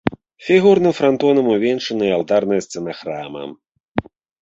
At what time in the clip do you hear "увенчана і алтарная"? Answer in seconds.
1.57-2.61